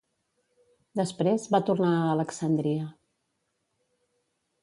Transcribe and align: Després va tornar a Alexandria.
Després 0.99 1.45
va 1.57 1.59
tornar 1.67 1.91
a 1.97 2.07
Alexandria. 2.15 2.87